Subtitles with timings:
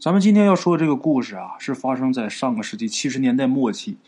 [0.00, 3.98] 咱们今天要说这个故事啊，是发生在上个世纪七十年代末期，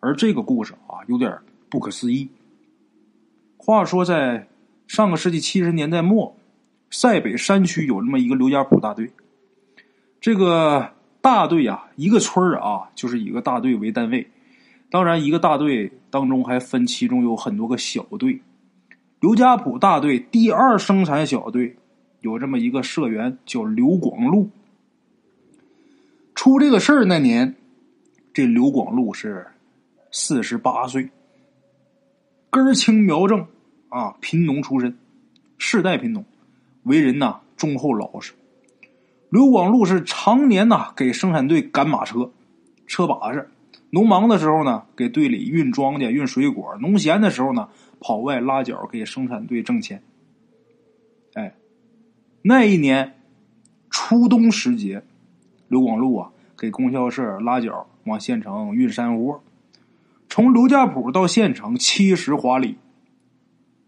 [0.00, 1.30] 而这个故事啊，有点
[1.68, 2.26] 不可思议。
[3.58, 4.48] 话说在
[4.86, 6.34] 上个世纪七十年代末，
[6.90, 9.10] 塞北山区有这么一个刘家堡大队。
[10.22, 14.26] 这个大队啊，一个村儿啊，就是一个大队为单位。
[14.90, 18.40] 当然，一个大队当中还分其中有很多个小队。
[19.20, 21.76] 刘家堡大队第二生产小队
[22.22, 24.48] 有这么一个社员叫刘广禄。
[26.34, 27.54] 出这个事儿那年，
[28.32, 29.46] 这刘广禄是
[30.10, 31.10] 四十八岁，
[32.50, 33.46] 根儿青苗正
[33.88, 34.96] 啊，贫农出身，
[35.58, 36.24] 世代贫农，
[36.84, 38.32] 为人呐忠厚老实。
[39.28, 42.30] 刘广禄是常年呐给生产队赶马车，
[42.86, 43.48] 车把式。
[43.90, 47.68] 农忙的时候呢，给队里运庄稼、运水果；农闲的时候呢，
[48.00, 50.02] 跑外拉脚给生产队挣钱。
[51.34, 51.54] 哎，
[52.40, 53.20] 那一年
[53.90, 55.04] 初冬时节。
[55.72, 59.40] 刘广禄啊，给供销社拉脚往县城运山货，
[60.28, 62.76] 从刘家堡到县城七十华里，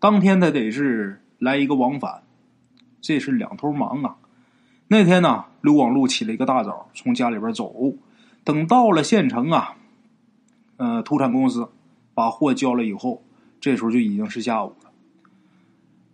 [0.01, 2.23] 当天他得是来一个往返，
[3.03, 4.17] 这是两头忙啊。
[4.89, 7.71] 那天呢，刘广禄起了一个大早，从家里边走，
[8.45, 9.77] 等到了县城啊，
[10.79, 11.69] 呃，土产公司
[12.15, 13.23] 把货交了以后，
[13.61, 14.91] 这时候就已经是下午了。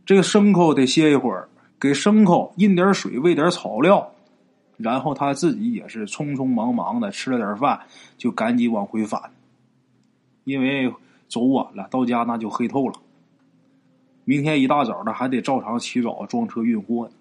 [0.04, 4.10] 这个牲口得歇一会儿，给牲口印点水，喂点草料。
[4.82, 7.80] 然后他自己也是匆匆忙忙的吃了点饭，
[8.16, 9.20] 就赶紧往回返，
[10.44, 10.92] 因为
[11.28, 12.94] 走晚了，到家那就黑透了。
[14.24, 17.12] 明天一大早的还得照常起早装车运货呢。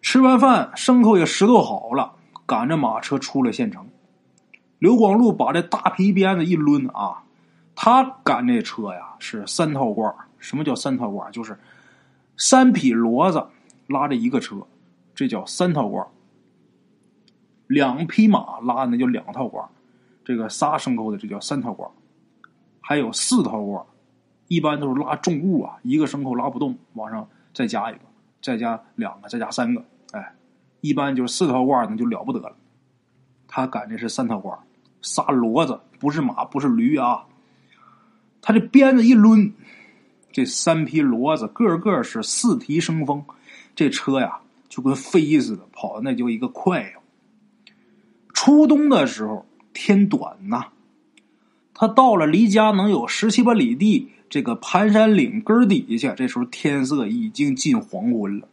[0.00, 2.12] 吃完饭，牲口也拾掇好了，
[2.46, 3.86] 赶着马车出了县城。
[4.78, 7.22] 刘广禄把这大皮鞭子一抡啊，
[7.74, 11.58] 他赶这车呀是三套罐什么叫三套罐就是
[12.36, 13.46] 三匹骡子
[13.86, 14.56] 拉着一个车。
[15.14, 16.06] 这叫三套罐
[17.66, 19.66] 两匹马拉那叫两套罐
[20.24, 21.90] 这个仨牲口的这叫三套罐
[22.80, 23.84] 还有四套罐
[24.48, 28.00] 一般都是拉重物啊，一个牲口拉不动，往上再加一个，
[28.42, 30.34] 再加两个，再加三个，哎，
[30.82, 32.54] 一般就是四套罐那就了不得了。
[33.48, 34.58] 他赶的是三套罐
[35.00, 37.24] 仨骡子不是马不是驴啊，
[38.42, 39.54] 他这鞭子一抡，
[40.30, 43.24] 这三匹骡子个个是四蹄生风，
[43.74, 44.41] 这车呀。
[44.72, 46.92] 就跟飞似的跑的那就一个快呀！
[48.32, 49.44] 初冬的时候
[49.74, 50.68] 天短呐，
[51.74, 58.48] 他到了离家能有十七八里地这个盘山岭根底下，这时候天色已经近黄昏了。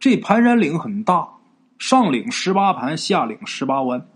[0.00, 1.28] 这盘山岭很大，
[1.78, 4.06] 上岭十八盘，下岭十八弯，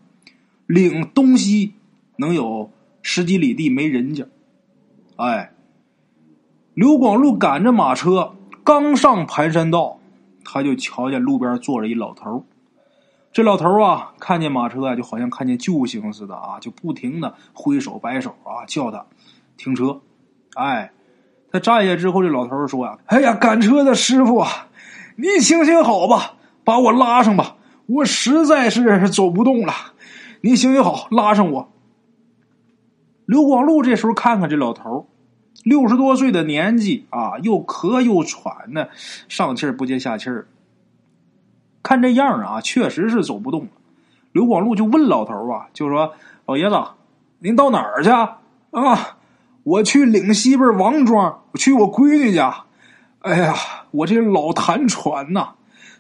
[0.66, 1.74] 岭东西
[2.16, 2.70] 能有
[3.02, 4.26] 十几里地没人家。
[5.16, 5.52] 哎，
[6.72, 8.34] 刘广禄赶着马车
[8.64, 10.00] 刚上盘山道。
[10.48, 12.46] 他就瞧见路边坐着一老头
[13.32, 19.04] 这老头啊，看见马车啊，就好像看见救星似的啊，就不停的挥手摆手啊，叫他
[19.58, 20.00] 停车。
[20.54, 20.92] 哎，
[21.52, 24.68] 他站下之后，这老头说呀：“哎呀，赶车的师傅啊，
[25.16, 29.74] 你行行好吧，把我拉上吧，我实在是走不动了。
[30.40, 31.72] 你行行好，拉上我。”
[33.26, 35.08] 刘广禄这时候看看这老头
[35.66, 38.88] 六十多岁的年纪啊，又咳又喘的，
[39.28, 40.46] 上气儿不接下气儿。
[41.82, 43.68] 看这样啊，确实是走不动了。
[44.30, 46.12] 刘广禄就问老头啊，就说
[46.46, 46.80] ：“老爷子，
[47.40, 48.38] 您到哪儿去啊？”
[49.64, 52.62] 我去岭西边王庄，我去我闺女家。
[53.22, 53.52] 哎呀，
[53.90, 55.54] 我这老痰喘呐，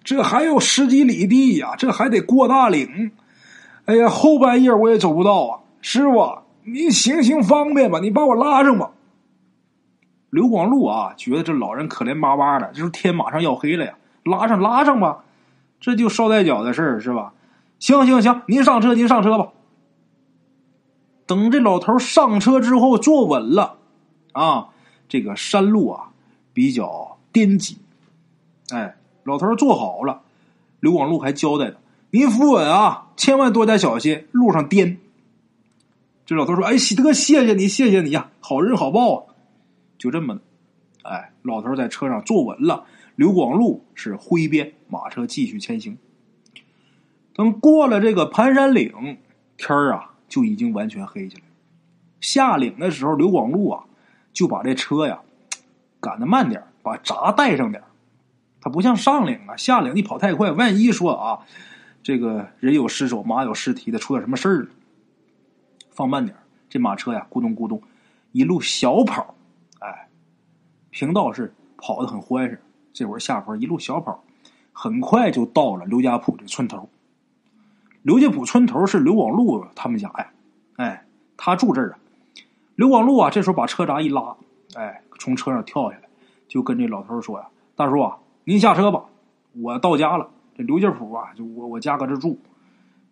[0.04, 3.10] 这还有十几里地呀，这还得过大岭。
[3.86, 5.58] 哎呀，后半夜我也走不到啊。
[5.80, 8.92] 师傅，您行行方便吧，你把我拉上吧。
[10.36, 15.24] 刘广禄啊，觉得这老人可怜巴巴的，这是天马上要黑了呀，拉上拉上吧，
[15.80, 17.32] 这就捎带脚的事儿是吧？
[17.78, 19.48] 行行行，您上车，您上车吧。
[21.24, 23.78] 等这老头上车之后，坐稳了
[24.32, 24.68] 啊，
[25.08, 26.10] 这个山路啊
[26.52, 27.78] 比较颠急，
[28.68, 28.94] 哎，
[29.24, 30.20] 老头坐好了，
[30.80, 31.78] 刘广禄还交代着
[32.12, 34.98] ：“您扶稳啊，千万多加小心，路上颠。”
[36.26, 39.22] 这老头说：“哎，喜德，谢谢你，谢谢你呀，好人好报啊。”
[39.98, 40.40] 就这么的，
[41.02, 42.84] 哎，老头在车上坐稳了，
[43.14, 45.98] 刘广禄是挥鞭，马车继续前行。
[47.34, 49.18] 等过了这个盘山岭，
[49.56, 51.44] 天儿啊就已经完全黑下来。
[52.20, 53.84] 下岭的时候，刘广禄啊
[54.32, 55.20] 就把这车呀
[56.00, 57.82] 赶的慢点把闸带上点
[58.60, 61.46] 他不像上岭啊，下岭你跑太快，万一说啊
[62.02, 64.68] 这个人有失手，马有失蹄的，出点什么事儿了，
[65.90, 66.36] 放慢点
[66.68, 67.82] 这马车呀咕咚咕咚
[68.32, 69.34] 一路小跑。
[69.80, 70.08] 哎，
[70.90, 72.60] 平道是跑的很欢实，
[72.92, 74.22] 这会儿下坡一路小跑，
[74.72, 76.88] 很快就到了刘家堡这村头。
[78.02, 80.30] 刘家堡村头是刘广禄他们家呀，
[80.76, 81.04] 哎，
[81.36, 81.98] 他住这儿啊。
[82.76, 84.36] 刘广禄啊，这时候把车闸一拉，
[84.74, 86.04] 哎，从车上跳下来，
[86.46, 89.04] 就跟这老头说呀：“大叔啊，您下车吧，
[89.60, 90.28] 我到家了。
[90.54, 92.38] 这刘家堡啊，就我我家搁这住，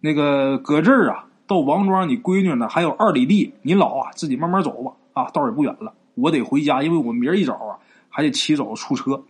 [0.00, 5.92] 那个搁这儿啊，到王庄你闺女呢还有二里地，你老啊自己慢慢走吧，啊，道也不远了。
[6.14, 7.78] 我得回家，因为我明儿一早啊
[8.08, 9.24] 还得起早出车。”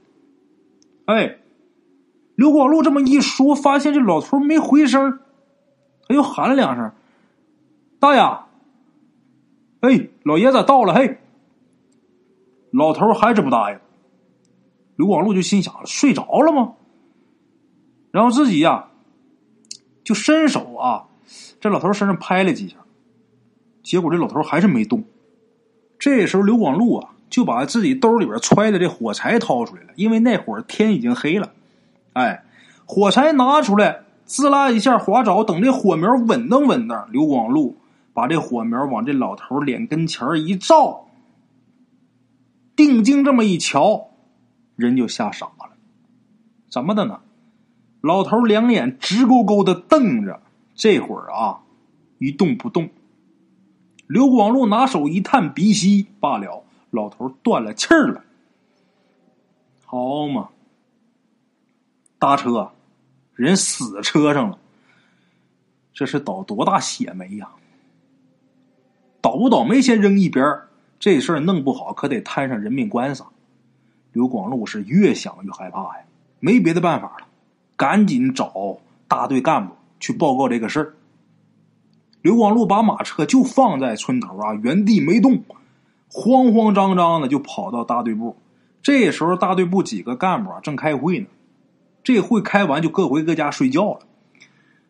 [1.07, 1.39] 哎。
[2.37, 5.21] 刘广禄这么一说，发现这老头没回声，
[6.09, 6.91] 他又喊了两声
[8.01, 8.21] ：“大爷！”
[9.79, 10.93] 哎，老爷子到了。
[10.93, 11.19] 嘿，
[12.73, 13.79] 老头还是不答应。
[14.97, 16.75] 刘广禄就心想：睡着了吗？
[18.11, 18.89] 然后自己呀，
[20.03, 21.07] 就伸手啊，
[21.61, 22.79] 这老头身上拍了几下，
[23.85, 25.05] 结果这老头还是没动。
[26.05, 31.53] 这时候，刘广禄啊，就把自己兜里边揣的这火柴掏出来了，因为那会儿天已经黑了。
[32.13, 32.45] 哎，
[32.85, 37.79] 火柴拿出来，滋啦一下划着，等这火苗稳当稳当，刘广禄
[38.13, 41.07] 把这火苗往这老头脸跟前一照，
[42.77, 44.09] 定睛这么一瞧，
[44.77, 45.71] 人就吓傻了。
[46.69, 47.21] 怎么的呢？
[48.03, 50.43] 老头两眼直勾勾的瞪着，
[50.75, 51.61] 这会儿啊，
[52.19, 52.91] 一动不动。
[54.07, 58.23] 刘广禄拿手一探鼻息，罢了，老头断了气儿了。
[59.85, 60.51] 好嘛！
[62.19, 62.73] 搭车，
[63.35, 64.59] 人死车上了，
[65.93, 67.49] 这是倒多大血霉呀！
[69.21, 70.59] 倒不倒霉先扔一边
[70.99, 73.25] 这事儿弄不好可得摊上人命官司。
[74.13, 76.05] 刘广禄是越想越害怕呀，
[76.41, 77.27] 没别的办法了，
[77.77, 78.79] 赶紧找
[79.09, 80.95] 大队干部去报告这个事儿。
[82.25, 85.45] 刘广禄把马车就放在村头啊，原地没动，
[86.11, 88.39] 慌慌张张的就跑到大队部。
[88.81, 91.27] 这时候大队部几个干部啊正开会呢。
[92.03, 93.99] 这会开完就各回各家睡觉了。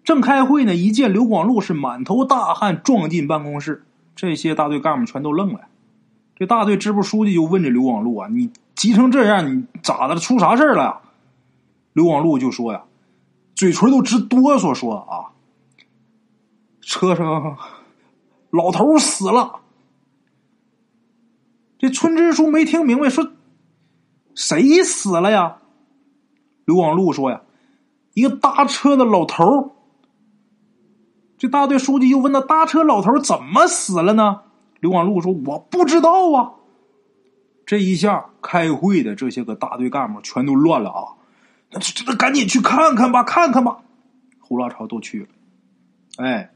[0.04, 3.84] 正开会呢，一见刘广禄是满头大汗撞进办公室，
[4.14, 5.62] 这些大队干部全都愣了。
[6.36, 10.20] 这大队支部书记就问这刘广禄啊：“你急成这样，你咋的了？
[10.20, 11.00] 出啥事了？”
[11.94, 12.84] 刘广禄就说呀，
[13.56, 15.33] 嘴唇都直哆嗦，说啊
[16.84, 17.58] ：“车上
[18.50, 19.60] 老头死了。”
[21.78, 23.32] 这村支书没听明白，说
[24.34, 25.58] ：“谁死了呀？”
[26.64, 27.42] 刘广禄说：“呀，
[28.14, 29.76] 一个搭车的老头
[31.36, 34.42] 这大队书记又问：“他搭车老头怎么死了呢？”
[34.80, 36.54] 刘广禄说：“我不知道啊。”
[37.66, 41.16] 这一下，开会的这些个大队干部全都乱了啊！
[41.70, 43.78] 那这这赶紧去看看吧，看看吧！
[44.40, 45.28] 胡拉超都去了。
[46.18, 46.53] 哎，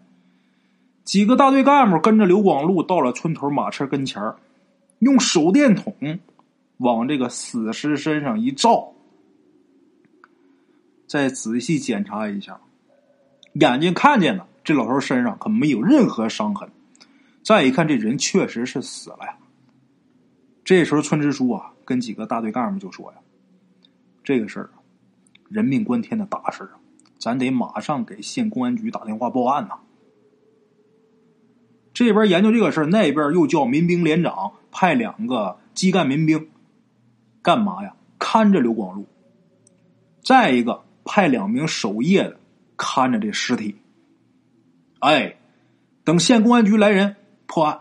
[1.09, 4.23] 几个大队干部跟着刘广禄到了村头马车跟前
[4.99, 5.97] 用手电筒
[6.77, 8.93] 往这个死尸身上一照。
[11.07, 12.61] 再仔细检查一下，
[13.55, 16.69] 眼睛看见了，这老头身上可没有任何伤痕。
[17.43, 19.39] 再一看，这人确实是死了呀。
[20.63, 23.19] 这时候，村支书啊，跟几个大队干部就说呀
[24.23, 24.69] ：“这个事儿，
[25.49, 26.77] 人命关天的大事啊，
[27.19, 29.79] 咱得马上给县公安局打电话报案呐。”
[32.07, 36.49] 这边研究这个事儿，那边又叫民兵连长派两个基干民兵，
[37.43, 37.95] 干嘛呀？
[38.19, 39.07] 看着刘广禄。
[40.23, 40.85] 再一个。
[41.11, 42.39] 派两名守夜的
[42.77, 43.77] 看着这尸体，
[44.99, 45.37] 哎，
[46.05, 47.81] 等县公安局来人破案。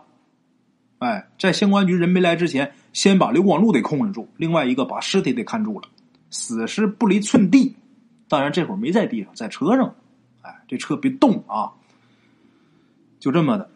[0.99, 5.89] 哎，在县公安局人没来之前，先把刘广禄得控制住，另外一个把尸体得看住了。
[6.31, 7.75] 死尸不离寸地，
[8.29, 9.93] 当然这会儿没在地上，在车上。
[10.41, 11.73] 哎，这车别动啊！
[13.19, 13.69] 就这么的，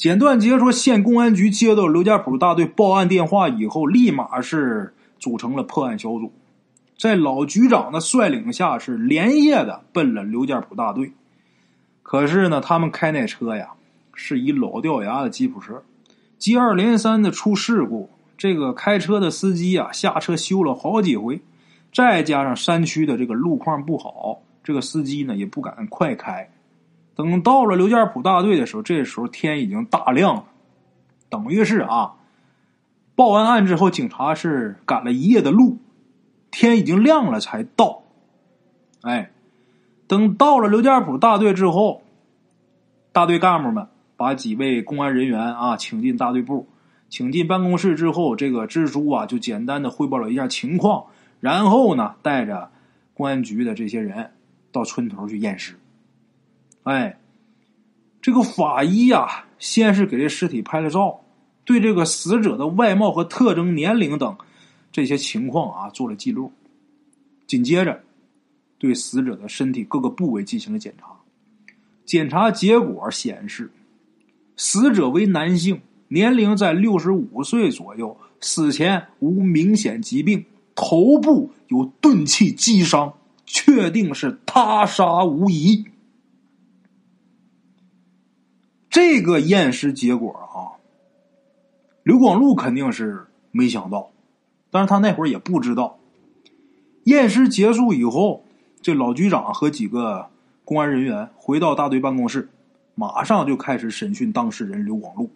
[0.00, 6.32] 简短截说，县公安局接到刘家堡大队报案电话以后，立马是组成了破案小组。
[6.96, 11.12] 在老局长的率领下，是连夜的奔了刘家堡大队。
[12.02, 13.72] 可是呢，他们开那车呀，
[14.14, 15.82] 是一老掉牙的吉普车，
[16.38, 18.08] 接二连三的出事故。
[18.38, 21.42] 这个开车的司机啊，下车修了好几回，
[21.92, 26.48] 再加上山区的这个路况不好，这个司机呢也不敢快开。
[27.20, 30.44] 等到了刘家堡大队的时候，这时候天已经大亮了，
[31.28, 32.14] 等于是啊，
[33.14, 35.78] 报完案之后，警察是赶了一夜的路。
[36.50, 38.02] 天已经亮了才到，
[39.02, 39.30] 哎，
[40.08, 42.02] 等到了刘家堡大队之后，
[43.12, 43.86] 大队干部们
[44.16, 46.66] 把几位公安人员啊请进大队部，
[47.08, 51.04] 请进办公室之后，这个支书啊就简单的汇报了一下情况，
[51.38, 52.70] 然后呢带着
[53.14, 54.32] 公安局的这些人
[54.72, 55.76] 到村头去验尸。
[56.90, 57.16] 哎，
[58.20, 61.20] 这个法医呀，先是给这尸体拍了照，
[61.64, 64.36] 对这个死者的外貌和特征、年龄等。
[64.90, 66.50] 这些情况啊，做了记录。
[67.46, 68.02] 紧接着，
[68.76, 71.06] 对死者的身体各个部位进行了检查。
[72.04, 73.70] 检查结果显示，
[74.56, 80.44] 死者为男性，年龄在六十五岁左右，死前无明显疾病，
[80.74, 83.14] 头部有钝器击伤，
[83.46, 85.84] 确定是他杀无疑。
[88.90, 90.76] 这个验尸结果啊，
[92.02, 94.10] 刘广禄肯定是没想到，
[94.68, 95.96] 但是他那会儿也不知道。
[97.04, 98.44] 验尸结束以后，
[98.82, 100.26] 这老局长和几个
[100.64, 102.48] 公安人员回到大队办公室，
[102.96, 105.30] 马上就开始审讯当事人刘广禄。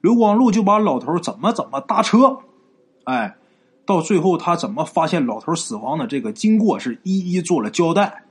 [0.00, 2.40] 刘广禄就把老头怎么怎么搭车，
[3.04, 3.36] 哎，
[3.86, 8.24] 到最后他怎么发现老头死亡的这个经过是一一做了交代。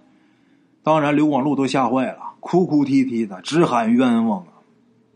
[0.84, 2.35] 当然，刘广禄都吓坏了。
[2.48, 4.62] 哭哭啼啼的，直喊冤枉啊！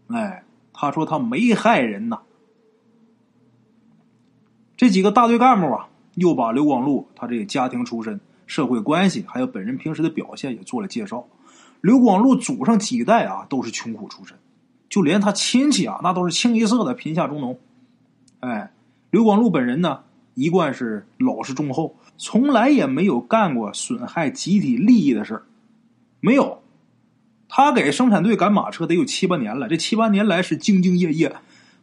[0.08, 0.44] 哎，
[0.74, 2.22] 他说他没害人呐。
[4.76, 11.28] 这几个大队干部啊，又把刘广禄他这个家庭出身、社会关系，还有本人平时的表现也做了介绍。
[11.82, 14.36] 刘广禄祖上几代啊都是穷苦出身，
[14.90, 17.60] 就连他亲戚啊那都是清一色的贫下中农。
[18.40, 18.72] 哎，
[19.12, 20.02] 刘广禄本人呢，
[20.34, 25.44] 一贯是老实忠厚，从来也没有干过损害集体利益的事儿，
[26.22, 26.59] 没有。
[27.50, 31.36] 他给生产队赶马车得有七八年了，这七八年来是兢兢业业，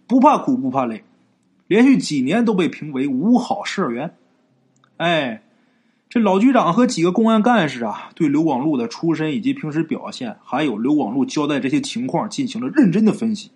[0.07, 1.03] 不怕苦不怕累，
[1.67, 4.15] 连续几年都被评为五好社员。
[4.99, 5.43] 哎，
[6.09, 13.51] 这老局长和几个公安干事啊，对刘广禄的出身以及平时表现，还有刘广禄交代这些情况进行了认真的分析，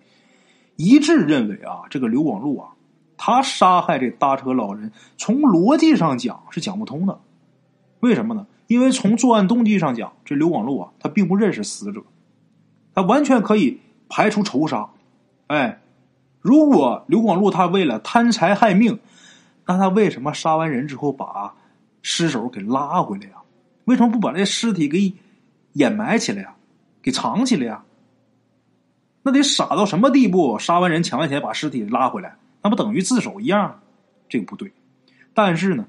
[0.75, 2.71] 一致认为啊，这个刘广禄啊，
[3.15, 7.19] 他杀害这搭车老人，从逻辑上讲是讲不通的。
[8.01, 8.45] 为什么呢？
[8.71, 12.01] 因为从作案动机上讲，这刘广禄啊，他并不认识死者，
[12.95, 14.89] 他完全可以排除仇杀。
[15.47, 15.81] 哎，
[16.39, 18.97] 如果刘广禄他为了贪财害命，
[19.65, 21.53] 那他为什么杀完人之后把
[22.01, 23.33] 尸首给拉回来呀？
[23.83, 25.13] 为什么不把这尸体给
[25.73, 26.55] 掩埋起来呀？
[27.01, 27.83] 给藏起来呀？
[29.23, 30.57] 那得傻到什么地步？
[30.57, 33.81] 杀完人抢完钱把尸体拉回来，那不等于自首一样？
[34.29, 34.71] 这个不对。
[35.33, 35.85] 但是呢，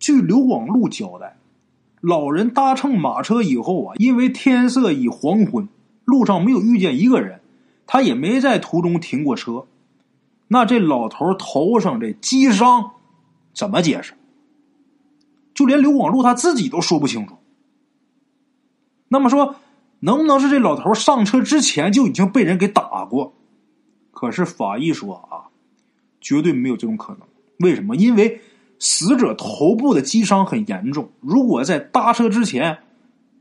[0.00, 1.36] 据刘广禄交代。
[2.06, 5.66] 老人搭乘马车以后啊，因为天色已黄昏，
[6.04, 7.40] 路上没有遇见一个人，
[7.86, 9.64] 他也没在途中停过车。
[10.48, 12.90] 那这老头头上这击伤
[13.54, 14.12] 怎么解释？
[15.54, 17.38] 就连刘广禄他自己都说不清楚。
[19.08, 19.56] 那么说，
[20.00, 23.32] 能不能是这老头上车之前就已经被人给打过？
[24.10, 25.48] 可是法医说啊，
[26.20, 27.20] 绝对没有这种可能。
[27.60, 27.96] 为什么？
[27.96, 28.42] 因为。
[28.86, 32.80] 死者头部的击伤很严重，如果在搭车之前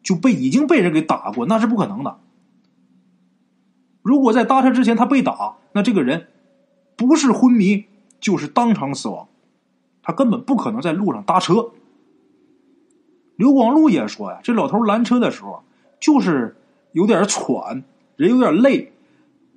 [0.01, 2.17] 就被已经被人给打过，那是不可能的。
[4.01, 6.27] 如果在搭车之前他被打，那这个人
[6.95, 7.83] 不是昏迷
[8.21, 9.27] 就是当场死亡，
[10.01, 11.71] 他根本不可能在路上搭车。
[13.35, 15.61] 刘广禄也说呀，这老头拦车的时候
[15.99, 16.55] 就是
[16.93, 17.83] 有点喘，
[18.15, 18.93] 人有点累，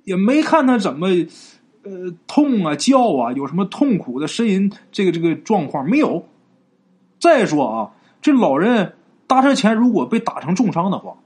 [0.03, 1.07] 也没看他怎么。
[1.87, 4.69] 呃，痛啊，叫啊，有什么痛苦的呻吟？
[4.91, 6.25] 这个这个状况没有。
[7.17, 7.91] 再说啊，
[8.21, 8.93] 这老人
[9.25, 11.17] 搭车前如果被打成重伤的话，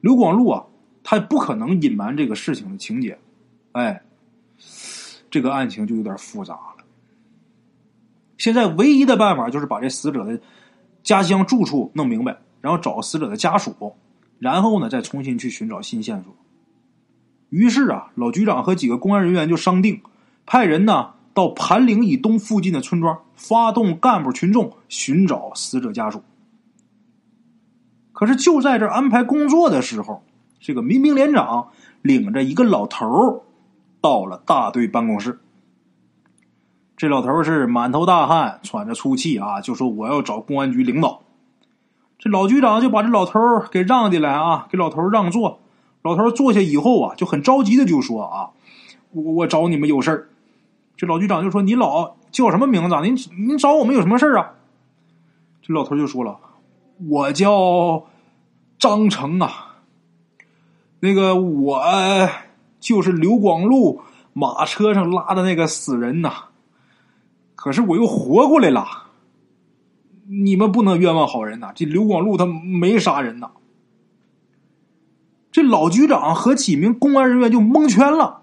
[0.00, 0.64] 刘广禄啊，
[1.04, 3.16] 他不可能隐瞒这个事情的情节。
[3.70, 4.02] 哎，
[5.30, 6.84] 这个案情就有点复杂了。
[8.38, 10.40] 现在唯一的办法就是把这死者的
[11.04, 13.94] 家乡住处弄明白，然后找死者的家属，
[14.40, 16.34] 然后呢，再重新去寻找新线索。
[17.52, 20.00] 于是啊，老局长和几个公安人员就商定，
[20.46, 26.22] 派人呢到盘岭以东附近的村庄，发动干部群众寻找死者家属。
[28.14, 30.22] 可是就在这安排工作的时候，
[30.60, 31.68] 这个民兵连长
[32.00, 33.44] 领着一个老头
[34.00, 35.38] 到了大队办公室。
[36.96, 41.20] 这老头是满头大汗，喘着粗气啊，就说我要找公安局领导。
[42.18, 43.38] 这老局长就把这老头
[43.70, 45.58] 给让进来啊，给老头让座。
[46.02, 48.50] 老头坐下以后啊，就很着急的就说：“啊，
[49.12, 50.28] 我我找你们有事儿。”
[50.96, 52.96] 这老局长就说：“你老叫什么名字？
[53.02, 53.16] 您
[53.46, 54.54] 您找我们有什么事儿啊？”
[55.62, 56.38] 这老头就说了
[57.08, 58.04] ：“我叫
[58.78, 59.76] 张成啊，
[61.00, 61.80] 那个我
[62.80, 64.00] 就是刘广禄
[64.32, 66.32] 马车上拉的那个死人呐，
[67.54, 68.84] 可是我又活过来了。
[70.26, 71.72] 你们不能冤枉好人呐！
[71.74, 73.50] 这刘广禄他没杀人呐。”
[75.52, 78.42] 这老局长和几名公安人员就蒙圈了，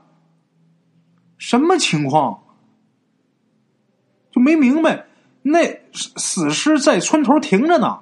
[1.38, 2.44] 什么情况？
[4.32, 5.08] 就没明白。
[5.42, 8.01] 那死尸在村头停着呢。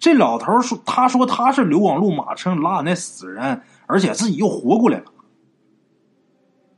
[0.00, 5.06] 这老头说：“他说他是刘广禄马车拉的那死人，而且自己又活过来了。”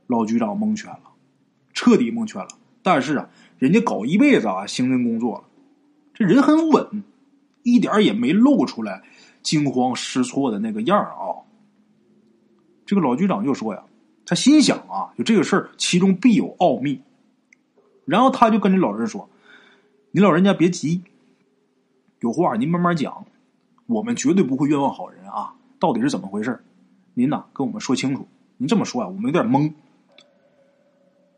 [0.07, 1.11] 老局长蒙圈了，
[1.73, 2.47] 彻底蒙圈了。
[2.83, 5.43] 但是啊，人家搞一辈子啊，刑侦工作了，
[6.13, 7.03] 这人很稳，
[7.63, 9.03] 一点也没露出来
[9.43, 11.45] 惊慌失措的那个样啊。
[12.91, 13.81] 这个老局长就说呀，
[14.25, 17.01] 他心想啊，就这个事儿其中必有奥秘。
[18.03, 19.29] 然后他就跟这老人说
[20.11, 21.01] ：“你老人家别急，
[22.19, 23.25] 有话您慢慢讲，
[23.85, 25.55] 我们绝对不会冤枉好人啊！
[25.79, 26.61] 到底是怎么回事？
[27.13, 28.27] 您呐跟我们说清楚。
[28.57, 29.71] 您这么说啊，我们有点懵。”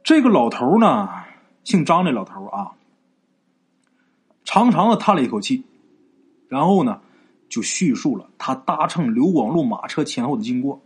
[0.04, 1.08] 这个老头呢，
[1.64, 2.72] 姓张的老头啊，
[4.44, 5.64] 长长的叹了一口气，
[6.48, 7.00] 然后呢，
[7.48, 10.82] 就叙述了他搭乘刘广禄马车前后的经过。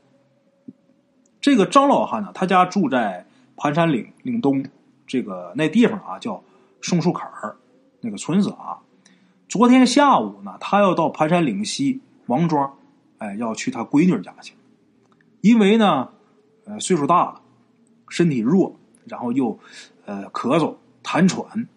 [1.40, 3.26] 这个张老汉呢，他家住在
[3.56, 4.66] 盘山岭岭东。
[5.10, 6.44] 这个那地方啊，叫
[6.82, 7.56] 松树坎儿，
[8.02, 8.76] 那个村子啊。
[9.48, 12.74] 昨天下午呢，他要到盘山岭西王庄，
[13.20, 14.54] 哎，要去他闺女家去。
[15.40, 16.10] 因为呢，
[16.66, 17.42] 呃，岁数大了，
[18.10, 19.58] 身体弱，然后又
[20.06, 21.70] 呃咳嗽、痰喘，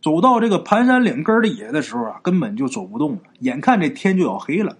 [0.00, 3.22] 走到这个盘山岭根儿底下的时候啊，根本就走不动了。
[3.40, 4.78] 眼看这天就要黑了，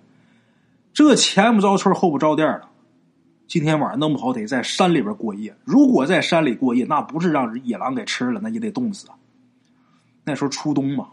[0.94, 2.68] 这前不着村后不着店的。
[3.48, 5.56] 今天晚上弄不好得在山里边过夜。
[5.64, 9.14] 如果在山里过夜，那不是让野狼给吃了，那也得冻死啊。
[10.24, 11.10] 那时候初冬嘛，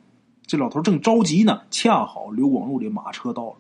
[0.47, 1.61] 这老头正着急呢。
[1.69, 3.57] 恰好刘广禄的马车到了，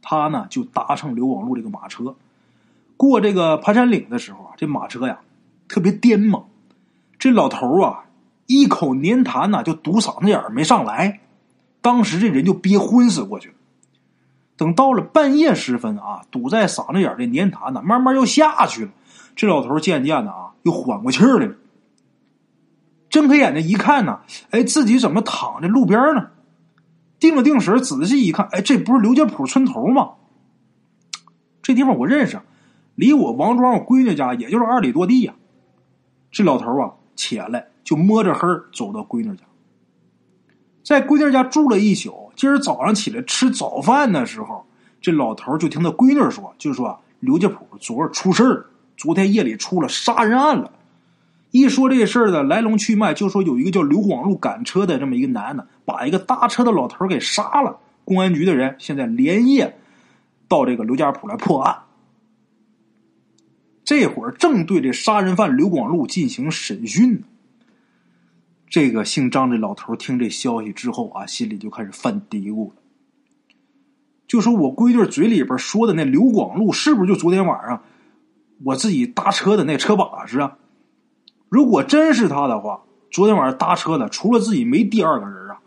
[0.00, 2.14] 他呢就搭乘刘广禄这个马车
[2.96, 5.20] 过这个盘山岭的时候啊，这马车呀
[5.66, 6.44] 特别颠嘛。
[7.18, 8.04] 这老头啊
[8.46, 11.20] 一口粘痰呐就堵嗓子眼没上来，
[11.80, 13.54] 当时这人就憋昏死过去了。
[14.56, 18.90] 等到了半夜时分啊，堵在嗓子眼的粘痰呢，慢慢又下去了。
[19.34, 21.54] 这老头渐渐的啊，又缓过气儿来了。
[23.08, 26.30] 睁开眼睛一看呢，哎，自己怎么躺在路边呢？
[27.18, 30.12] 定了定神，仔细一看，哎，这不是刘家堡村头吗？
[31.62, 32.40] 这地方我认识，
[32.94, 35.34] 离我王庄我闺女家也就是二里多地呀。
[36.30, 39.44] 这老头啊，起来就摸着黑走到闺女家。
[40.82, 44.66] 在闺女家住了一宿，今儿早上起来吃早饭的时候，
[45.00, 50.72] 这老头就听他闺女说，就说刘家堡昨儿出事儿，昨天夜里出了杀人案了。
[51.50, 57.78] 一说这事儿的来龙去脉，就说有一个叫刘广禄赶车的这么一个男的，把一个搭车的老头给杀了。
[58.04, 59.78] 公安局的人现在连夜
[60.48, 61.82] 到这个刘家堡来破案，
[63.84, 67.20] 这会儿正对这杀人犯刘广禄进行审讯呢。
[68.72, 72.76] 这个姓张的老头听这消息之后啊，心里就开始犯嘀咕了。
[74.26, 77.82] 就说我闺女嘴里边说的那刘广禄，是不是就昨天晚上
[78.64, 80.56] 我自己搭车的那车把式啊？
[81.50, 82.80] 如果真是他的话，
[83.10, 85.60] 昨天晚上搭车的除了自己没第二个人啊？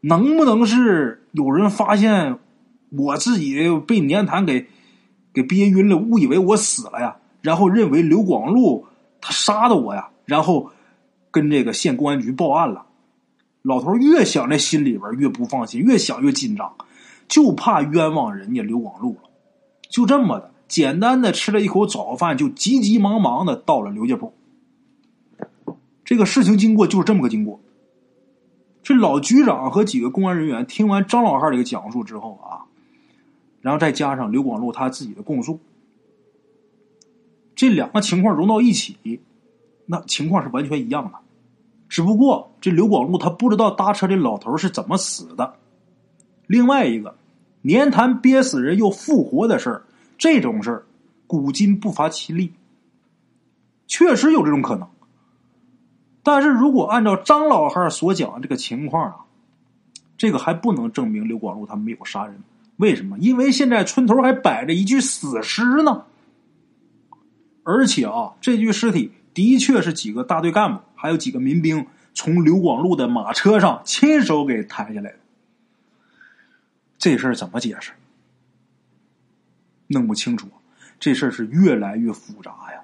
[0.00, 2.40] 能不能是有人发现
[2.88, 3.54] 我自己
[3.86, 4.66] 被粘痰给
[5.32, 7.18] 给憋晕了，误以为我死了呀？
[7.40, 8.84] 然后认为刘广禄
[9.20, 10.10] 他杀的我呀？
[10.24, 10.72] 然后。
[11.30, 12.86] 跟这个县公安局报案了，
[13.62, 16.74] 老头越想这心里边越不放心，越想越紧张，
[17.28, 19.30] 就怕冤枉人家刘广禄了。
[19.88, 24.32] 就这么的，简单的吃了一口早饭，就急急忙忙的到了刘家铺。
[26.04, 27.60] 这个事情经过就是这么个经过。
[28.82, 32.66] 这老局长和几个公安人员听完张老汉这个讲述之后啊，
[33.60, 35.60] 然后再加上刘广禄他自己的供述，
[37.54, 39.20] 这两个情况融到一起。
[39.90, 41.18] 那情况是完全一样的，
[41.88, 45.56] 只不过这刘广禄他不知道搭车这老头是怎么死的。
[46.46, 47.16] 另外一个，
[47.64, 49.82] 粘痰憋死人又复活的事儿，
[50.16, 50.86] 这种事儿
[51.26, 52.52] 古今不乏其例，
[53.88, 54.88] 确实有这种可能。
[56.22, 59.16] 但是如果按照张老汉所讲的这个情况啊，
[60.16, 62.40] 这个还不能证明刘广禄他没有杀人。
[62.76, 63.18] 为什么？
[63.18, 66.04] 因为现在村头还摆着一具死尸呢，
[67.64, 69.10] 而且啊，这具尸体。
[69.34, 75.16] 的确是几个大队干部，还有几个民兵从刘广禄的马车上亲手给抬下来的。
[76.98, 77.92] 这事儿怎么解释？
[79.86, 80.48] 弄不清楚，
[80.98, 82.82] 这事儿是越来越复杂呀。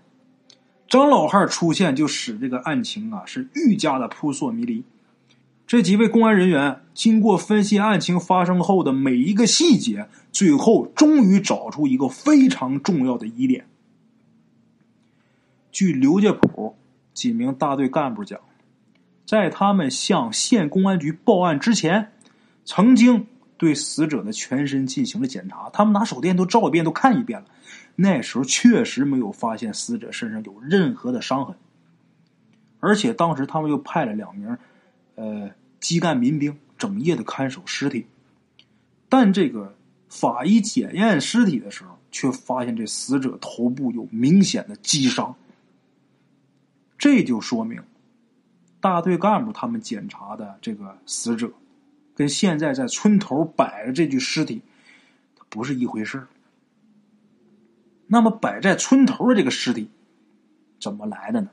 [0.88, 4.84] 张老汉出现，就使这个案情啊是愈加的扑朔迷离。
[5.66, 13.66] 这几位公安人员经过分析案情发生后的每一个细节，最后终于找出一个非常重要的疑点。
[15.76, 16.74] 据刘家堡
[17.12, 18.40] 几名大队干部讲，
[19.26, 22.12] 在他们向县公安局报案之前，
[22.64, 23.26] 曾经
[23.58, 25.68] 对死者的全身进行了检查。
[25.74, 27.48] 他们拿手电都照一遍，都看一遍了。
[27.94, 31.54] 那时候确实没有发现死者身上有任何的伤痕，
[32.80, 34.56] 而且当时他们又派了两名
[35.16, 38.06] 呃基干民兵整夜的看守尸体。
[39.10, 39.76] 但这个
[40.08, 45.36] 法医检验尸体的时候，却发现这死者头部有明显的击伤。
[46.98, 47.82] 这就说明，
[48.80, 51.50] 大队干部他们检查的这个死者，
[52.14, 54.62] 跟现在在村头摆着这具尸体，
[55.48, 56.26] 不是一回事
[58.06, 59.90] 那么摆在村头的这个尸体
[60.80, 61.48] 怎么来的呢？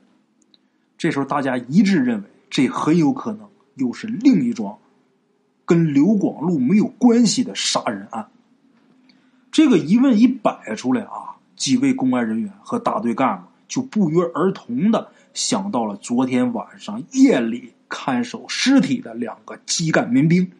[0.96, 4.78] 这时候大家一致认为，这很有可能又是另一桩
[5.64, 8.30] 跟刘广禄没有关系的杀人案。
[9.50, 20.50] 这个疑问一摆出来啊，几位公安人员和大队干部就不约而同的想到了昨天晚上夜里看守尸体的两个基干民兵。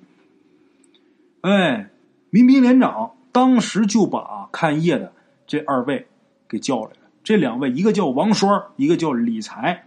[1.43, 1.91] 哎，
[2.31, 5.13] 民兵连长当时就把看夜的
[5.47, 6.07] 这二位
[6.49, 6.97] 给叫来了。
[7.23, 9.87] 这两位，一个叫王栓，一个叫李才，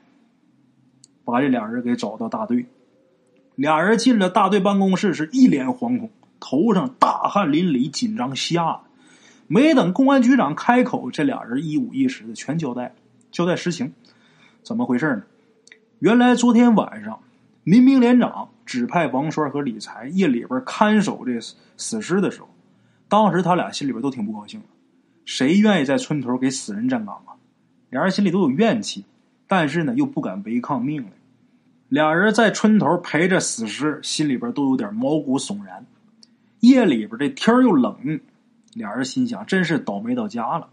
[1.24, 2.66] 把这俩人给找到大队。
[3.56, 8.80] 俩人进了大队办公室，是一脸惶恐，头上大汗淋漓，紧张吓的。
[9.48, 12.92] 没等公安局长开口，这俩人一五一十的全交代了，
[13.38, 13.94] 交代实情。
[14.64, 15.22] 怎么回事呢？
[16.00, 17.20] 原来昨天晚上，
[17.64, 18.50] 民兵连长。
[18.66, 21.40] 指派王栓和李才夜里边看守这
[21.78, 22.50] 死尸的时候，
[23.08, 24.66] 当时他俩心里边都挺不高兴的。
[25.24, 27.38] 谁愿意在村头给死人站岗啊？
[27.92, 29.06] 俩人心里都有怨气，
[29.48, 31.10] 但是呢又不敢违抗命令。
[31.88, 35.86] 俩人在村头陪着死尸，心里边都有点毛骨悚然。
[36.60, 38.20] 夜里边这天又冷，
[38.74, 40.68] 俩人心想：真是倒霉到家了。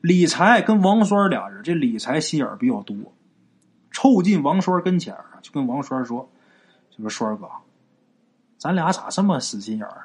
[0.00, 2.96] 李才跟王栓俩人，这李才心眼比较多。
[3.92, 6.30] 凑近王栓跟前儿，就跟王栓说
[6.96, 7.48] ：“这个栓哥，
[8.56, 10.02] 咱俩咋这么死心眼呢？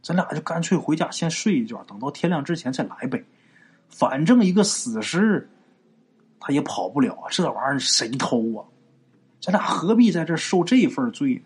[0.00, 3.22] 咱俩就干脆回家先睡一觉，等到天亮之前再来呗。
[3.88, 5.50] 反正一个死尸，
[6.40, 8.64] 他也跑不了，这玩意儿谁偷啊？
[9.40, 11.42] 咱俩何必在这受这份罪呢？”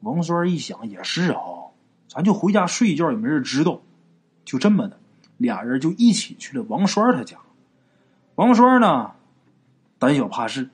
[0.00, 1.40] 王栓一想也是啊，
[2.06, 3.80] 咱就回家睡一觉，也没人知道。
[4.44, 5.00] 就这么的，
[5.44, 7.36] 俩人就一起去了王栓他家。
[8.34, 9.12] 王栓呢？
[9.96, 10.68] 胆小怕事，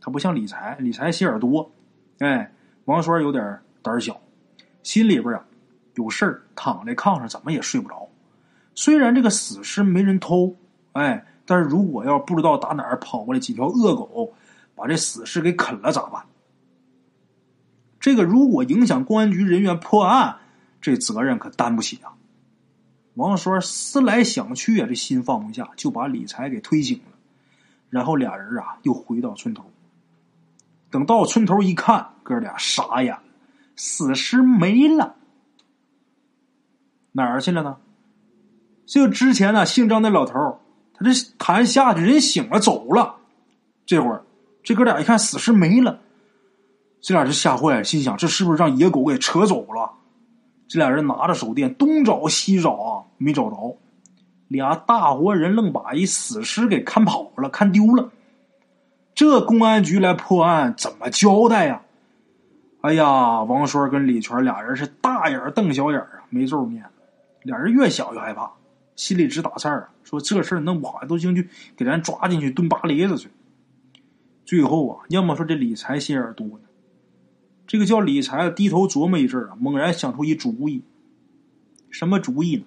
[0.00, 1.70] 他不像李才，李才心眼多。
[2.18, 2.52] 哎，
[2.86, 4.20] 王栓有点胆小，
[4.82, 5.44] 心里边啊
[5.94, 8.08] 有事儿，躺在炕上怎么也睡不着。
[8.74, 10.56] 虽然这个死尸没人偷，
[10.92, 14.34] 哎，但是如果要不知道打哪儿跑过来几条恶狗，
[14.74, 16.22] 把这死尸给啃了咋办？
[18.00, 20.36] 这个如果影响公安局人员破案，
[20.80, 22.12] 这责任可担不起啊。
[23.18, 27.18] 王栓思来想去啊，这心放不下，就把李才给推醒了。
[27.90, 29.64] 然后俩人啊，又回到村头。
[30.88, 33.22] 等到村头一看，哥俩傻眼了，
[33.74, 35.16] 死尸没了，
[37.10, 37.76] 哪儿去了呢？
[38.86, 40.60] 就之前呢，姓张那老头
[40.94, 43.16] 他这谈下去，人醒了走了。
[43.84, 44.22] 这会儿，
[44.62, 45.98] 这哥俩一看死尸没了，
[47.00, 49.92] 这俩就吓坏了，心想这是不是让野狗给扯走了？
[50.68, 53.78] 这俩人拿着手电东找西找啊，没找着。
[54.48, 58.10] 俩大活人愣把一死尸给看跑了，看丢了。
[59.14, 61.82] 这公安局来破案怎么交代呀？
[62.82, 66.84] 哎呀，王栓跟李全俩人是大眼瞪小眼啊，没咒念。
[67.42, 68.52] 俩人越想越害怕，
[68.94, 73.28] 心里直打颤啊，说这事儿弄不好都进去给咱抓进去蹲八雷子去。
[74.44, 76.67] 最后啊，要么说这李才心眼多呢。
[77.68, 80.82] 这个叫李才低头琢磨一阵啊，猛然想出一主意。
[81.88, 82.64] 什么主意呢？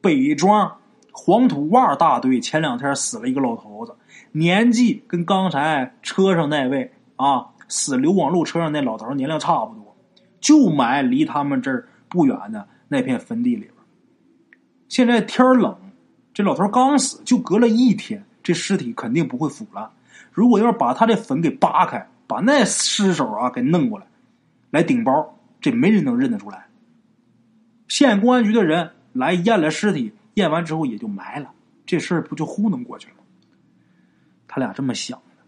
[0.00, 0.76] 北庄。
[1.16, 3.94] 黄土洼大队前两天死了一个老头子，
[4.32, 9.96] 年纪跟刚才车上那位啊死刘广禄车上那老头年龄差不多，
[10.40, 13.70] 就埋离他们这儿不远的那片坟地里边。
[14.88, 15.76] 现在天冷，
[16.34, 19.88] 这老头刚死，就隔了一天，这尸体肯定不会腐烂。
[20.32, 24.06] 如果要是把他的坟给扒开，把那尸首啊给弄过来，
[24.74, 26.66] 来顶包，这没人能认得出来。
[27.86, 30.12] 县公安局的人来验了尸体。
[30.34, 31.52] 验完之后也就埋了，
[31.86, 33.14] 这事儿不就糊弄过去了？
[34.48, 35.44] 他俩这么想的，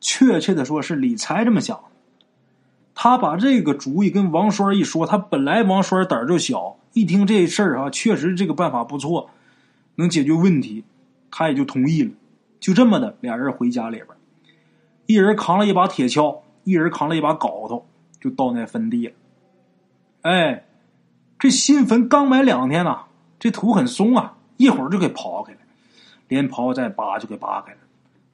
[0.00, 1.78] 确切的说是李才这么想。
[2.94, 9.28] 他把这个主意跟王栓一说，他本来王栓胆儿就小，一听这事儿啊，确实这个办法不错，
[9.96, 10.84] 能解决问题，
[11.30, 12.12] 他也就同意了。
[12.58, 14.08] 就这么的，俩人回家里边，
[15.04, 17.86] 一人扛了一把铁锹，一人扛了一把镐头，
[18.20, 19.14] 就到那坟地了。
[20.22, 20.64] 哎，
[21.38, 23.04] 这新坟刚埋两天呐。
[23.38, 25.58] 这土很松啊，一会儿就给刨开了，
[26.28, 27.78] 连刨再扒就给扒开了。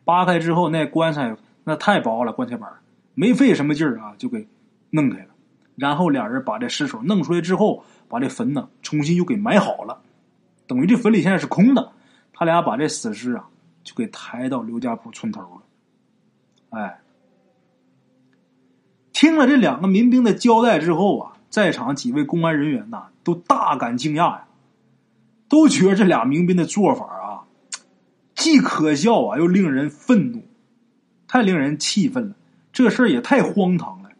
[0.04, 2.70] 扒开之后，那棺材那太薄了，棺材板
[3.14, 4.46] 没费什么劲啊，就给
[4.90, 5.28] 弄开了。
[5.76, 9.98] 然后俩人把这尸首弄出来之后，把这坟呢重新又给埋好了，
[10.66, 11.92] 等于这坟里现在是空的。
[12.34, 13.48] 他俩把这死尸啊
[13.82, 15.62] 就给抬到刘家铺村头了。
[16.78, 17.00] 哎，
[19.18, 24.44] 听了这两个民兵的交代之后啊，在场几位公安人员呐都大感惊讶呀。
[25.48, 27.42] 都觉得这俩民兵的做法啊，
[28.36, 30.42] 既可笑啊，又令人愤怒，
[31.26, 32.36] 太令人气愤了。
[32.72, 34.10] 这事儿也太荒唐了。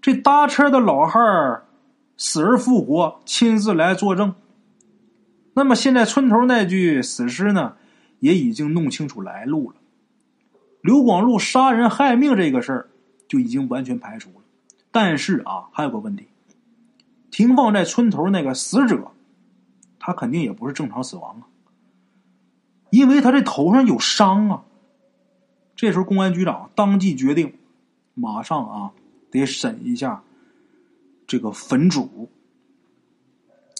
[0.00, 1.64] 这搭车的老汉儿
[2.16, 4.32] 死而复活，亲自来作证。
[5.54, 7.72] 那么现在村头那具死尸呢，
[8.20, 9.76] 也已经弄清楚来路了。
[10.82, 12.88] 刘广禄杀人害命这个事儿
[13.28, 14.36] 就已经完全排除了。
[14.90, 16.26] 但是啊，还有个问题，
[17.30, 19.12] 停放在村头那个死者，
[20.00, 21.46] 他肯定也不是正常死亡啊，
[22.90, 24.64] 因为他这头上有伤啊。
[25.76, 27.54] 这时候，公安局长当即决定，
[28.14, 28.92] 马上啊，
[29.30, 30.24] 得审一下
[31.24, 32.28] 这个坟主，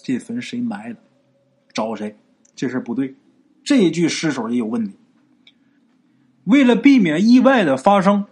[0.05, 1.01] 这坟谁埋的，
[1.73, 2.17] 找谁？
[2.55, 3.17] 这事不对，
[3.65, 4.95] 这具尸首也有问题。
[6.45, 8.27] 为了避免意外的发生，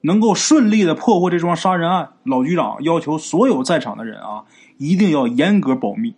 [0.00, 4.44] 能够顺利的破获这桩杀人案，老局长要求所有在场的人啊，
[4.78, 6.14] 一定要严格保密。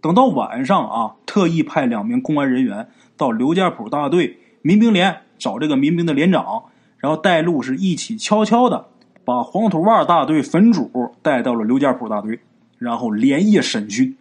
[0.00, 5.20] 等到晚上啊，特意派两名公安人员到刘家堡大队民兵连。
[5.36, 8.86] 找这个民兵的连长，然后带路是一起悄悄的
[9.24, 12.38] 把黄土洼大队坟主带到了刘家堡大队，
[12.78, 14.16] 然后连夜审讯。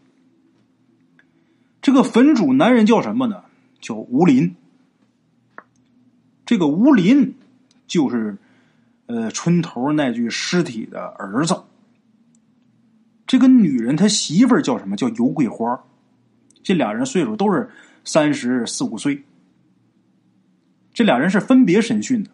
[1.81, 3.43] 这个坟主男人叫什么呢？
[3.79, 4.55] 叫吴林。
[6.45, 7.35] 这个吴林
[7.93, 8.35] 就是
[9.05, 11.61] 呃村头那具尸体的儿子。
[13.27, 14.95] 这个女人她媳妇儿叫什么？
[14.95, 15.79] 叫尤桂花。
[16.63, 17.69] 这俩人岁数都是
[18.03, 19.23] 三十四五岁。
[20.91, 22.31] 这俩人是分别审讯的，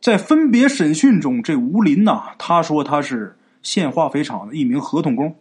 [0.00, 5.36] 在分别审讯中，这吴林呐，他说他是县化肥厂的一名合同工，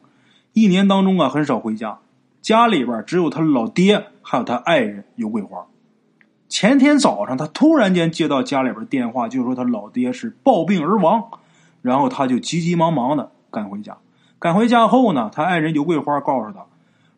[0.54, 2.00] 一年当中啊很少回家，
[2.42, 5.66] 家里边只有他老爹还有他爱人尤桂花。
[6.54, 11.40] 前天早上，他突然间接到家里边电话，就说他老爹是暴病而亡，
[11.82, 13.98] 然后他就急急忙忙的赶回家。
[14.38, 16.68] 赶回家后呢，他爱人尤桂花告诉他，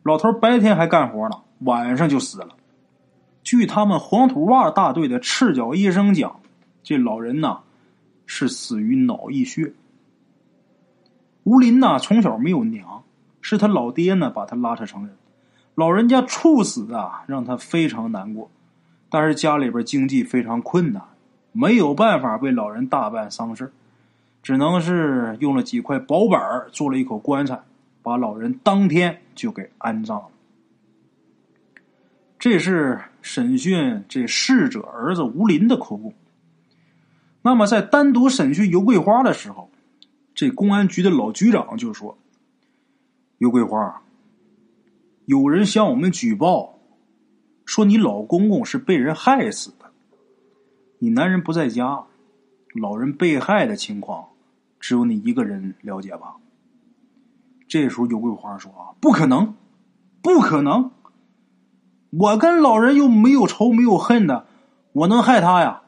[0.02, 2.56] 老头白天还干活呢，晚上就死了。
[3.42, 6.40] 据他们黄土洼大队的赤脚医生讲，
[6.82, 7.58] 这老人呐
[8.24, 9.74] 是死于脑溢血。
[11.44, 13.02] 吴林呐从小没有娘，
[13.42, 15.14] 是他老爹呢把他拉扯成人。
[15.74, 18.50] 老人家猝死啊，让他非常难过。
[19.08, 21.02] 但是家里边经济非常困难，
[21.52, 23.72] 没有办法为老人大办丧事
[24.42, 26.40] 只能是用了几块薄板
[26.72, 27.60] 做了一口棺材，
[28.02, 30.28] 把老人当天就给安葬了。
[32.38, 36.14] 这是审讯这逝者儿子吴林的口供。
[37.42, 39.70] 那么，在单独审讯尤桂花的时候，
[40.34, 42.18] 这公安局的老局长就说
[43.38, 44.02] ：“尤桂花，
[45.24, 46.75] 有人向我们举报，
[47.66, 49.90] 说你老公公是被人害死的。
[51.00, 52.04] 你男人不在家，
[52.80, 54.28] 老人被害的情况，
[54.80, 56.36] 只有你一个人了解吧？”
[57.68, 59.54] 这时候，尤桂花说：“啊，不可能，
[60.22, 60.92] 不可能。”
[62.18, 64.46] 我跟老人又没有仇没有恨的，
[64.92, 65.82] 我能害他呀？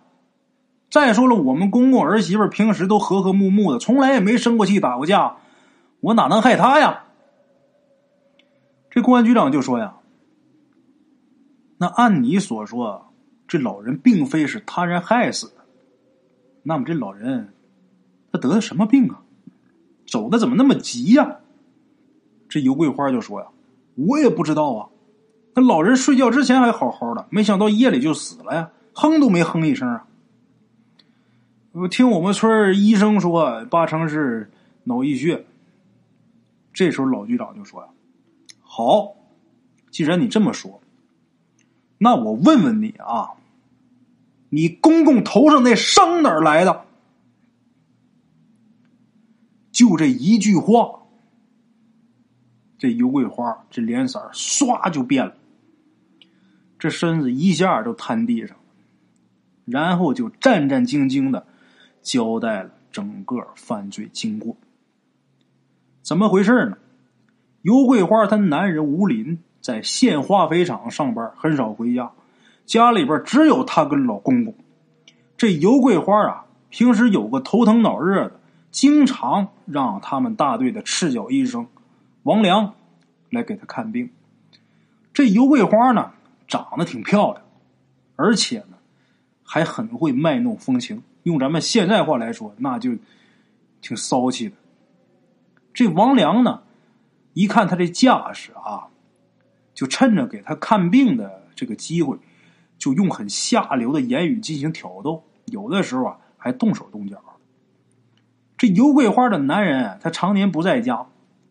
[0.90, 5.36] 再说了，我们公公儿媳妇平时都和和睦睦的，从来也没生过气打过架，
[6.00, 7.04] 我哪能害他呀？
[8.90, 9.97] 这公安局长就说呀
[11.78, 13.12] ：“那按你所说，
[13.46, 15.64] 这老人并非是他人害死的，
[16.62, 17.54] 那么这老人
[18.30, 19.22] 他得的什么病啊？
[20.06, 21.38] 走的怎么那么急呀？”
[22.48, 23.48] 这尤桂花就说呀
[23.94, 24.88] ：“我也不知道啊。”
[25.54, 30.06] 那老人睡觉之前还好好的，没想到夜里就死了呀，哼都没哼一声啊！
[31.72, 34.50] 我听我们村医生说，八成是
[34.84, 35.46] 脑溢血。
[36.72, 37.88] 这时候老局长就说呀
[38.62, 39.14] ：“好，
[39.90, 40.80] 既然你这么说，
[41.98, 43.30] 那我问问你啊，
[44.50, 46.84] 你公公头上那伤哪儿来的？”
[49.72, 51.02] 就这一句话，
[52.78, 55.34] 这尤桂花这脸色唰就变了。
[56.78, 58.56] 这身子一下就瘫地上，
[59.64, 61.46] 然后就战战兢兢的
[62.02, 64.56] 交代了整个犯罪经过。
[66.02, 66.78] 怎么回事呢？
[67.62, 72.10] 尤桂花她男人吴林在县化肥厂上班，很少回家，
[72.66, 74.54] 家里边只有他跟老公公。
[75.36, 78.40] 这尤桂花啊，平时有个头疼脑热的，
[78.70, 81.66] 经常让他们大队的赤脚医生
[82.22, 82.74] 王良
[83.30, 84.10] 来给他看病。
[85.12, 86.12] 这尤桂花呢？
[86.46, 87.44] 长得挺漂亮，
[88.16, 88.78] 而且呢，
[89.44, 91.02] 还很会卖弄风情。
[91.24, 92.92] 用咱们现在话来说，那就
[93.82, 94.54] 挺骚气的。
[95.74, 96.62] 这王良呢，
[97.34, 98.88] 一看他这架势啊，
[99.78, 102.18] 就趁着给他看病的这个机会，
[102.78, 107.22] 就用很下流的言语进行挑逗，有的时候啊，还动手动脚。
[108.56, 111.06] 这尤桂花的男人，他常年不在家，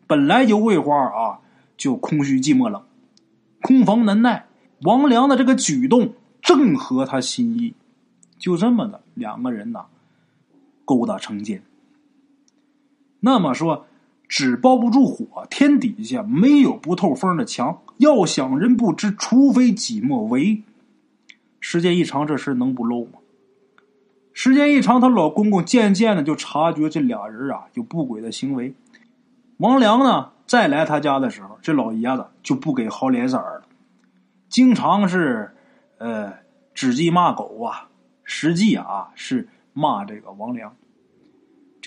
[0.06, 1.40] 本来尤桂花啊
[1.78, 2.84] 就空虚寂寞冷，
[3.62, 4.44] 空房难耐。
[4.82, 6.12] 王良的这个举动
[6.42, 7.72] 正合他心意，
[8.38, 9.86] 就这么的两个人呐，
[10.84, 11.62] 勾搭成奸。
[13.20, 13.86] 那么说，
[14.28, 17.80] 纸包不住火，天底下没有不透风的墙。
[17.96, 20.62] 要想人不知，除非己莫为。
[21.58, 23.18] 时间一长，这事能不漏吗？
[24.32, 28.74] 时间一长，她老公公渐渐的就察觉这俩人啊有不轨的行为。
[29.56, 33.62] 王良呢，再来他家的时候，这老爷子就不给好脸色了，
[34.48, 35.50] 经常是
[35.98, 36.32] 呃，
[36.72, 37.88] 指鸡骂狗啊，
[38.22, 40.76] 实际啊是骂这个王良。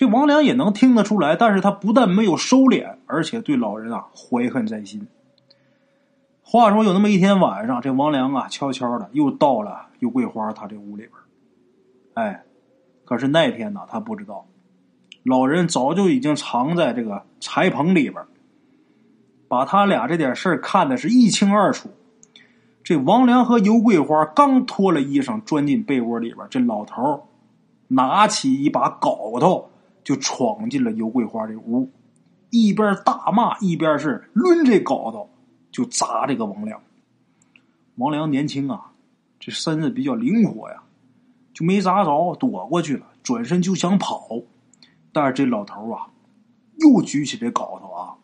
[0.02, 5.06] 这王良也能听得出来，但是他不但没有收敛，而且对老人啊怀恨在心。
[6.42, 11.12] 话说有那么一天晚上，这王良啊悄悄的又到了尤桂花他这屋里边
[12.14, 12.42] 哎，
[13.04, 14.44] 可是那天呢，他不知道，
[15.22, 18.24] 老人早就已经藏在这个柴棚里边
[19.46, 21.90] 把他俩这点事儿看的是一清二楚。
[22.82, 27.28] 这王良和尤桂花刚脱了衣裳，钻进被窝里边，这老头
[27.86, 29.68] 拿起一把镐头。
[30.04, 31.90] 就闯进了尤桂花这屋，
[32.50, 35.30] 一边大骂，一边是抡这镐头
[35.70, 36.80] 就砸这个王良。
[37.96, 38.92] 王良年轻啊，
[39.38, 40.82] 这身子比较灵活呀，
[41.52, 44.42] 就没砸着，躲过去了，转身就想跑。
[45.12, 46.06] 但是这老头啊，
[46.78, 48.16] 又举起这镐头啊，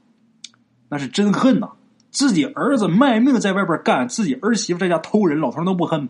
[0.89, 1.73] 那是真恨呐！
[2.11, 6.09] 自己儿子卖命在外边干，自己儿媳妇在家偷人，老头能不恨？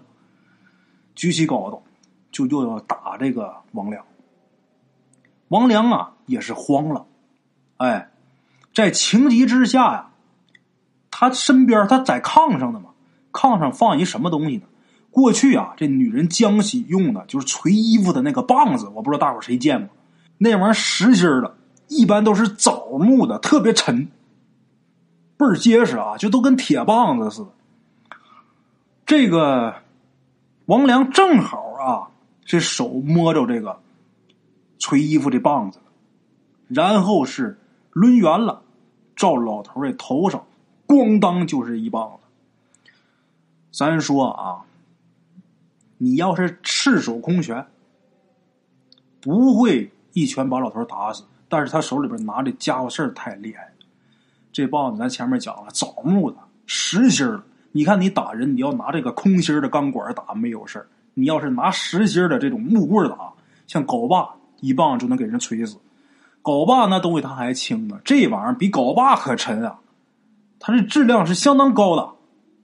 [1.17, 1.83] 举起镐头，
[2.31, 4.05] 就又要打这个王良。
[5.49, 7.07] 王良啊，也是慌了，
[7.79, 8.11] 哎，
[8.75, 10.11] 在情急之下呀，
[11.11, 12.91] 他身边他在炕上的嘛，
[13.33, 14.65] 炕上放一什么东西呢？
[15.11, 19.97] 过去啊，这女人浆洗用的就是捶衣服的那个棒子，我不知道大伙谁见过，
[20.37, 21.57] 那玩意儿实心的，
[21.89, 24.09] 一般都是枣木的，特别沉，
[25.39, 27.49] 倍儿结实啊，就都跟铁棒子似的。
[29.07, 29.77] 这个
[30.67, 32.09] 王良正好啊，
[32.45, 33.81] 这手摸着这个。
[34.79, 35.79] 捶衣服的棒子，
[36.69, 37.59] 然后是
[37.93, 38.63] 抡圆了，
[39.17, 40.47] 照老头的头上，
[40.87, 42.27] 咣当就是一棒子。
[43.73, 44.65] 咱说啊，
[45.99, 47.67] 你要是赤手空拳，
[49.21, 53.73] 不会一拳把老头打死，但是他手里边拿的家伙事儿太厉害。
[54.53, 56.37] 这棒子咱前面讲了，枣木的，
[56.67, 57.43] 实心的。
[57.73, 63.33] 你看你打人，你要拿这个空心的钢管打没有事你要是拿实心的这种木棍打，
[63.67, 64.35] 像镐把。
[64.61, 65.79] 一棒就能给人锤死，
[66.43, 69.81] 镐把那东西它还轻呢，这玩意儿比镐把可沉啊！
[70.59, 72.11] 它这质量是相当高的，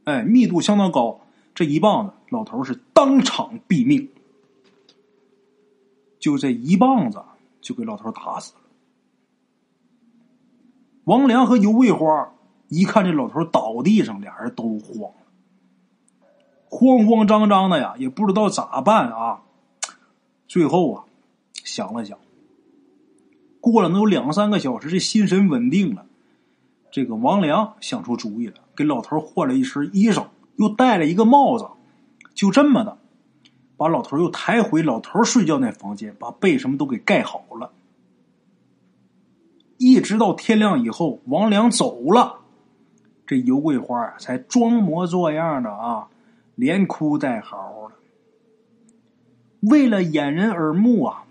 [0.04, 1.20] 哎，密度相当高。
[1.54, 4.09] 这一棒子，老头是当场毙命，
[6.18, 7.22] 就这一棒子
[7.61, 8.61] 就给老头打死了。
[11.04, 12.33] 王良和尤桂花
[12.68, 15.14] 一看这老头倒地上，俩人都慌了，
[16.68, 19.42] 慌慌张张的呀，也不知道咋办啊。
[20.48, 21.03] 最后啊。
[21.64, 22.18] 想了想，
[23.59, 26.05] 过了能有两三个小时，这心神稳定了。
[26.92, 31.66] 这个王良想出主意了，给老头换了一身衣裳，又戴了一个帽子，
[32.35, 32.98] 就这么的，
[33.79, 37.72] 把老头又抬回老头睡觉那房间，把被什么都给盖好了。
[39.79, 42.40] 一直到天亮以后，王良走了，
[43.27, 46.09] 这尤桂花才装模作样的啊，
[46.55, 47.94] 连哭带嚎的。
[49.68, 51.24] 为了掩人耳目啊。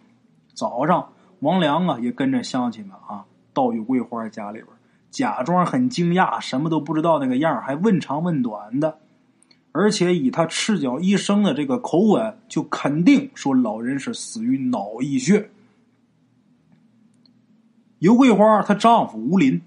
[0.54, 4.68] 早上，王良啊也跟着乡亲们啊到有桂花家里边，
[5.10, 9.00] 假装很惊讶，什么都不知道那个样还问长问短的，
[9.72, 15.50] 而且以他赤脚医生的这个口吻，就肯定说老人是死于脑溢血。
[18.00, 19.62] 尤桂花她丈夫吴林，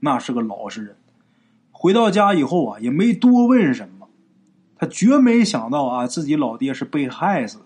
[0.00, 0.96] 那是个老实人，
[1.70, 4.08] 回到家以后啊也没多问什么，
[4.76, 7.64] 他绝没想到啊自己老爹是被害死的，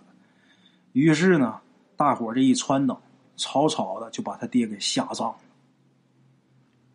[0.93, 1.61] 于是呢。
[1.97, 2.99] 大伙这一撺掇，
[3.37, 5.39] 草草的就把他爹给下葬了。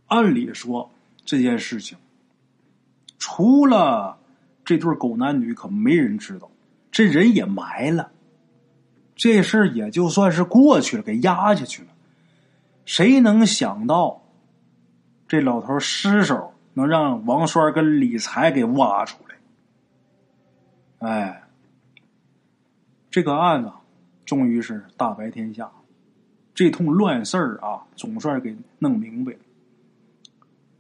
[0.08, 0.92] 按理说
[1.26, 1.98] 这件事情，
[3.18, 4.20] 除了
[4.64, 6.50] 这对狗男女，可没人知道。
[6.92, 8.12] 这人也埋了，
[9.16, 11.88] 这事儿也就算是过去了，给压下去了。
[12.86, 14.22] 谁能想到，
[15.28, 21.10] 这老头尸首能让王栓跟李才给挖出来？
[21.10, 21.44] 哎，
[23.10, 23.72] 这个案子。
[24.32, 25.70] 终于是大白天下，
[26.56, 29.40] 这通乱事儿啊，总算给弄明白了。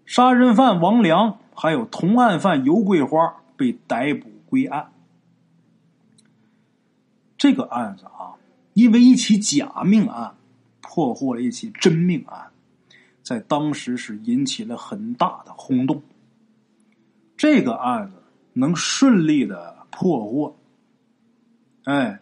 [0.06, 4.93] 杀人犯王良还有同案犯尤桂花被逮捕归案。
[7.38, 8.39] 这个案子啊，
[8.74, 10.34] 因为一起假命案，
[10.80, 12.52] 破获了一起真命案，
[13.22, 16.02] 在当时是引起了很大的轰动。
[17.36, 18.16] 这个案子
[18.54, 20.56] 能顺利的破获，
[21.84, 22.22] 哎。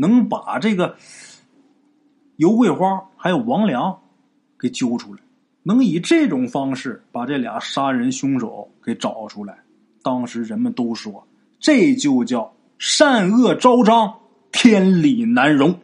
[0.00, 0.96] 能把这个
[2.36, 4.00] 尤桂花还有王良
[4.58, 5.20] 给揪出来，
[5.62, 9.58] 能以这种方式把这俩杀人凶手给找出来，
[10.02, 11.26] 当时人们都说
[11.58, 14.14] 这就叫善恶昭彰，
[14.50, 15.78] 天理难容。